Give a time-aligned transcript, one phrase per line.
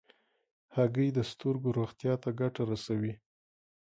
[0.75, 3.13] هګۍ د سترګو روغتیا ته ګټه رسوي.